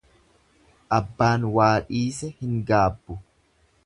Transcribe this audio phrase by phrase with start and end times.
[0.97, 3.19] Abbaan waa dhiise hin gaabbu.